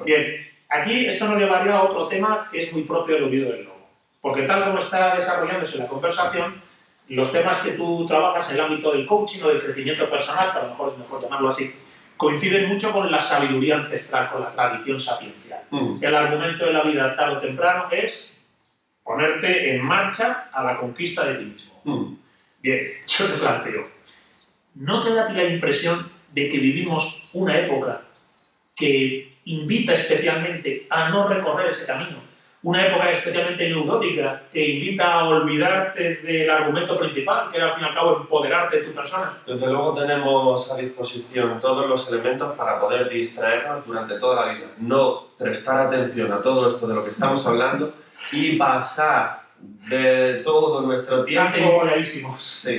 Bien, 0.06 0.48
aquí 0.70 1.06
esto 1.06 1.28
nos 1.28 1.40
llevaría 1.40 1.76
a 1.76 1.84
otro 1.84 2.08
tema 2.08 2.48
que 2.50 2.60
es 2.60 2.72
muy 2.72 2.84
propio 2.84 3.16
del 3.16 3.26
olvido 3.26 3.52
del 3.52 3.66
lobo. 3.66 3.81
Porque 4.22 4.44
tal 4.44 4.64
como 4.66 4.78
está 4.78 5.16
desarrollándose 5.16 5.80
la 5.80 5.88
conversación, 5.88 6.62
los 7.08 7.32
temas 7.32 7.58
que 7.58 7.72
tú 7.72 8.06
trabajas 8.06 8.50
en 8.50 8.56
el 8.56 8.62
ámbito 8.62 8.92
del 8.92 9.06
coaching 9.06 9.44
o 9.44 9.50
del 9.50 9.62
crecimiento 9.62 10.10
personal, 10.10 10.52
que 10.52 10.60
a 10.60 10.64
lo 10.64 10.70
mejor 10.70 10.94
es 10.94 11.00
mejor 11.00 11.22
llamarlo 11.22 11.50
así, 11.50 11.74
coinciden 12.16 12.70
mucho 12.70 12.92
con 12.92 13.12
la 13.12 13.20
sabiduría 13.20 13.78
ancestral, 13.78 14.30
con 14.30 14.42
la 14.42 14.52
tradición 14.52 15.00
sapiencial. 15.00 15.64
Mm. 15.72 15.98
El 16.02 16.16
argumento 16.16 16.66
de 16.66 16.74
la 16.74 16.84
vida 16.84 17.16
tarde 17.16 17.38
o 17.38 17.40
temprano 17.40 17.88
es 17.92 18.32
ponerte 19.04 19.76
en 19.76 19.84
marcha 19.84 20.50
a 20.54 20.64
la 20.64 20.76
conquista 20.76 21.26
de 21.26 21.36
ti 21.36 21.46
mismo. 21.46 21.82
Mm. 21.84 22.16
Bien, 22.62 22.86
yo 23.08 23.26
te 23.26 23.40
planteo, 23.40 23.90
¿no 24.76 25.02
te 25.02 25.14
da 25.14 25.34
la 25.34 25.44
impresión 25.46 26.10
de 26.32 26.48
que 26.48 26.60
vivimos 26.60 27.30
una 27.34 27.58
época 27.58 28.04
que 28.76 29.38
invita 29.46 29.94
especialmente 29.94 30.86
a 30.90 31.10
no 31.10 31.28
recorrer 31.28 31.70
ese 31.70 31.86
camino? 31.86 32.31
Una 32.64 32.86
época 32.86 33.12
especialmente 33.12 33.68
neurótica 33.68 34.44
que 34.52 34.64
invita 34.64 35.14
a 35.14 35.28
olvidarte 35.28 36.18
del 36.18 36.48
argumento 36.48 36.98
principal, 37.00 37.50
que 37.52 37.58
es 37.58 37.64
al 37.64 37.74
fin 37.74 37.84
y 37.84 37.88
al 37.88 37.94
cabo 37.96 38.18
empoderarte 38.18 38.82
de 38.82 38.84
tu 38.84 38.94
persona. 38.94 39.40
Desde 39.48 39.66
luego 39.66 39.96
tenemos 39.96 40.72
a 40.72 40.78
disposición 40.78 41.60
todos 41.60 41.90
los 41.90 42.08
elementos 42.10 42.56
para 42.56 42.80
poder 42.80 43.10
distraernos 43.10 43.84
durante 43.84 44.20
toda 44.20 44.46
la 44.46 44.54
vida. 44.54 44.68
No 44.78 45.30
prestar 45.40 45.88
atención 45.88 46.32
a 46.32 46.42
todo 46.42 46.68
esto 46.68 46.86
de 46.86 46.94
lo 46.94 47.04
que 47.04 47.10
estamos 47.10 47.44
hablando 47.48 47.94
y 48.32 48.58
pasar 48.58 49.42
de 49.90 50.42
todo 50.44 50.82
nuestro 50.82 51.26
tiempo. 51.26 51.82
Sí. 52.38 52.78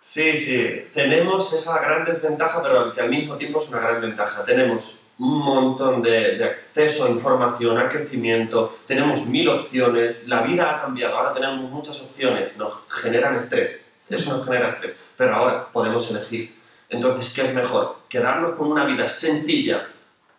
sí, 0.00 0.34
sí. 0.34 0.88
Tenemos 0.94 1.52
esa 1.52 1.78
gran 1.82 2.06
desventaja, 2.06 2.62
pero 2.62 2.92
que 2.94 3.02
al 3.02 3.10
mismo 3.10 3.36
tiempo 3.36 3.58
es 3.58 3.68
una 3.68 3.80
gran 3.80 4.00
ventaja. 4.00 4.44
Tenemos 4.46 5.02
un 5.18 5.38
montón 5.38 6.02
de, 6.02 6.36
de 6.36 6.44
acceso 6.44 7.06
a 7.06 7.10
información, 7.10 7.76
a 7.78 7.88
crecimiento, 7.88 8.76
tenemos 8.86 9.26
mil 9.26 9.48
opciones, 9.48 10.26
la 10.26 10.42
vida 10.42 10.76
ha 10.76 10.80
cambiado, 10.82 11.16
ahora 11.16 11.32
tenemos 11.32 11.70
muchas 11.70 12.00
opciones, 12.02 12.56
nos 12.56 12.78
generan 12.88 13.34
estrés, 13.34 13.86
eso 14.08 14.36
nos 14.36 14.46
genera 14.46 14.68
estrés, 14.68 14.96
pero 15.16 15.34
ahora 15.34 15.66
podemos 15.72 16.08
elegir. 16.10 16.56
Entonces, 16.88 17.34
¿qué 17.34 17.42
es 17.42 17.54
mejor? 17.54 17.96
¿Quedarnos 18.08 18.54
con 18.54 18.70
una 18.70 18.84
vida 18.84 19.06
sencilla, 19.08 19.86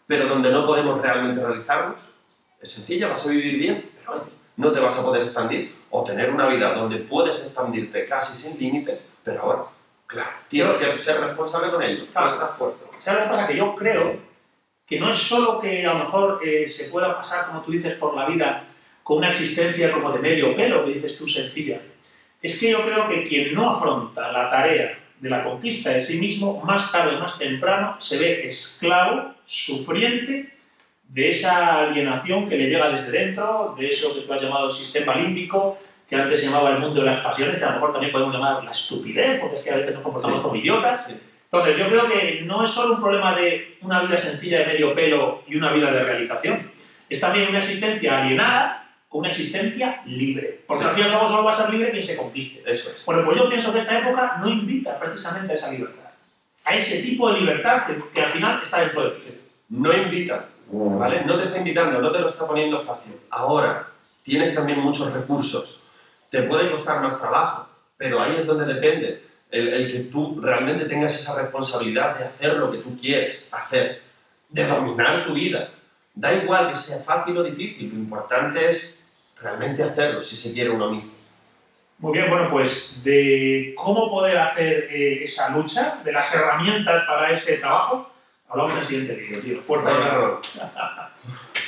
pero 0.08 0.28
donde 0.28 0.50
no 0.50 0.66
podemos 0.66 1.00
realmente 1.02 1.46
realizarnos? 1.46 2.10
Es 2.62 2.72
sencilla, 2.72 3.08
vas 3.10 3.26
a 3.26 3.30
vivir 3.30 3.58
bien, 3.60 3.92
pero 3.96 4.14
oye, 4.14 4.32
no 4.58 4.72
te 4.72 4.80
vas 4.80 4.98
a 4.98 5.04
poder 5.04 5.22
expandir. 5.22 5.78
O 5.92 6.04
tener 6.04 6.30
una 6.30 6.48
vida 6.48 6.74
donde 6.74 6.98
puedes 6.98 7.44
expandirte 7.44 8.06
casi 8.06 8.34
sin 8.40 8.60
límites, 8.60 9.04
pero 9.24 9.42
ahora, 9.42 9.64
claro, 10.08 10.30
tienes 10.48 10.74
que 10.76 10.98
ser 10.98 11.20
responsable 11.20 11.72
con 11.72 11.82
ello, 11.82 12.06
Claro. 12.12 12.28
no 12.28 12.34
estar 12.34 12.56
fuerte. 12.56 12.86
¿Sabes 13.00 13.22
lo 13.22 13.26
que 13.26 13.32
pasa? 13.36 13.48
Que 13.48 13.58
yo 13.58 13.76
creo 13.76 14.29
que 14.90 15.00
no 15.00 15.12
es 15.12 15.18
solo 15.18 15.60
que 15.60 15.86
a 15.86 15.94
lo 15.94 16.00
mejor 16.00 16.42
eh, 16.44 16.68
se 16.68 16.86
pueda 16.90 17.16
pasar, 17.16 17.46
como 17.46 17.62
tú 17.62 17.72
dices, 17.72 17.94
por 17.94 18.16
la 18.16 18.26
vida 18.26 18.66
con 19.04 19.20
una 19.20 19.30
existencia 19.30 19.92
como 19.92 20.12
de 20.12 20.20
medio 20.20 20.56
pelo, 20.56 20.84
que 20.86 20.94
dices 20.94 21.18
tú 21.18 21.28
sencilla. 21.28 21.80
Es 22.42 22.60
que 22.60 22.72
yo 22.72 22.84
creo 22.86 23.08
que 23.08 23.24
quien 23.28 23.54
no 23.54 23.70
afronta 23.70 24.32
la 24.32 24.50
tarea 24.50 24.98
de 25.20 25.30
la 25.30 25.44
conquista 25.44 25.92
de 25.92 26.00
sí 26.00 26.20
mismo, 26.20 26.62
más 26.64 26.92
tarde 26.92 27.16
o 27.18 27.20
más 27.20 27.38
temprano, 27.38 27.98
se 28.00 28.18
ve 28.18 28.48
esclavo, 28.48 29.36
sufriente 29.46 30.54
de 31.08 31.30
esa 31.30 31.82
alienación 31.82 32.48
que 32.48 32.56
le 32.56 32.70
llega 32.70 32.90
desde 32.90 33.12
dentro, 33.12 33.76
de 33.78 33.90
eso 33.90 34.14
que 34.14 34.22
tú 34.22 34.34
has 34.34 34.42
llamado 34.42 34.68
el 34.68 34.72
sistema 34.72 35.16
límbico, 35.16 35.78
que 36.08 36.16
antes 36.16 36.40
se 36.40 36.46
llamaba 36.46 36.72
el 36.72 36.80
mundo 36.80 37.02
de 37.02 37.06
las 37.08 37.18
pasiones, 37.18 37.58
que 37.58 37.64
a 37.64 37.70
lo 37.70 37.74
mejor 37.76 37.92
también 37.92 38.12
podemos 38.12 38.34
llamar 38.34 38.64
la 38.64 38.72
estupidez, 38.72 39.40
porque 39.40 39.56
es 39.56 39.62
que 39.62 39.72
a 39.72 39.78
veces 39.78 39.94
nos 39.94 40.04
comportamos 40.04 40.38
Sí. 40.38 40.44
como 40.44 40.56
idiotas. 40.56 41.06
Sí. 41.06 41.14
Entonces, 41.52 41.78
yo 41.80 41.88
creo 41.88 42.08
que 42.08 42.42
no 42.46 42.64
es 42.64 42.70
solo 42.70 42.96
un 42.96 43.02
problema 43.02 43.34
de 43.36 43.78
una 43.82 44.02
vida 44.04 44.18
sencilla 44.18 44.60
de 44.60 44.66
medio 44.68 44.94
pelo 44.94 45.42
y 45.48 45.56
una 45.58 45.72
vida 45.74 45.92
de 45.92 46.04
realización. 46.04 46.72
Es 47.10 47.20
también 47.20 47.50
una 47.50 47.58
existencia 47.60 48.20
alienada 48.22 48.88
con 49.08 49.22
una 49.22 49.30
existencia 49.30 50.02
libre. 50.06 50.62
Porque 50.68 50.84
Sí. 50.84 50.90
al 50.90 50.96
fin 50.96 51.04
y 51.04 51.08
al 51.08 51.14
cabo 51.14 51.28
solo 51.28 51.44
va 51.44 51.50
a 51.50 51.54
ser 51.54 51.72
libre 51.72 51.90
quien 51.90 52.04
se 52.04 52.16
conquiste. 52.16 52.62
Eso 52.72 52.92
es. 52.92 53.04
Bueno, 53.04 53.26
pues 53.26 53.38
yo 53.38 53.50
pienso 53.50 53.74
que 53.74 53.80
esta 53.80 53.98
época 53.98 54.38
no 54.40 54.48
invita 54.48 55.00
precisamente 55.00 55.54
a 55.54 55.56
esa 55.56 55.72
libertad. 55.72 56.10
A 56.66 56.76
ese 56.76 57.02
tipo 57.02 57.32
de 57.32 57.40
libertad 57.40 57.84
que, 57.88 57.98
que 58.14 58.22
al 58.22 58.32
final 58.32 58.60
está 58.62 58.82
dentro 58.82 59.10
de 59.10 59.12
ti. 59.20 59.34
No 59.70 59.92
invita, 59.92 60.46
¿vale? 60.72 61.26
No 61.26 61.36
te 61.36 61.44
está 61.44 61.58
invitando, 61.58 62.00
no 62.00 62.12
te 62.12 62.20
lo 62.20 62.28
está 62.28 62.46
poniendo 62.46 62.80
fácil. 62.80 63.14
Ahora, 63.32 63.88
tienes 64.22 64.54
también 64.54 64.80
muchos 64.80 65.12
recursos. 65.12 65.80
Te 66.30 66.44
puede 66.44 66.70
costar 66.70 67.02
más 67.02 67.18
trabajo, 67.18 67.68
pero 67.98 68.22
ahí 68.22 68.36
es 68.38 68.46
donde 68.46 68.72
depende 68.72 69.29
el, 69.52 69.68
el 69.70 69.92
que 69.92 70.00
tú 70.02 70.40
realmente 70.42 70.86
tengas 70.86 71.16
esa 71.16 71.42
responsabilidad 71.42 72.18
de 72.18 72.26
hacer 72.26 72.56
lo 72.56 72.72
que 72.72 72.80
tú 72.80 72.96
quieres 72.96 73.50
hacer, 73.52 74.02
de 74.50 74.66
dominar 74.66 75.26
tu 75.26 75.34
vida. 75.34 75.72
Da 76.14 76.34
igual 76.34 76.70
que 76.70 76.76
sea 76.76 77.00
fácil 77.00 77.38
o 77.38 77.44
difícil, 77.44 77.90
lo 77.90 77.96
importante 77.96 78.68
es 78.68 79.12
realmente 79.42 79.84
hacerlo 79.84 80.22
si 80.22 80.36
se 80.36 80.54
quiere 80.54 80.70
uno 80.70 80.90
mismo. 80.90 81.12
Muy 82.00 82.14
bien, 82.14 82.30
bueno, 82.30 82.48
pues 82.50 83.04
de 83.04 83.74
cómo 83.76 84.10
poder 84.10 84.38
hacer 84.38 84.88
eh, 84.90 85.24
esa 85.24 85.56
lucha, 85.56 86.00
de 86.04 86.14
las 86.14 86.34
herramientas 86.34 87.04
para 87.06 87.30
ese 87.30 87.58
trabajo, 87.58 88.10
hablamos 88.48 88.72
en 88.72 88.78
el 88.80 88.86
siguiente 88.86 89.14
vídeo, 89.16 89.40
tío. 89.42 89.62
Bueno, 89.68 90.40